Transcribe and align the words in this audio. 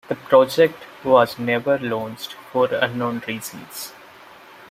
The 0.07 0.15
project 0.15 0.79
was 1.05 1.37
never 1.37 1.77
launched 1.77 2.33
for 2.51 2.65
unknown 2.73 3.21
reasons. 3.27 3.93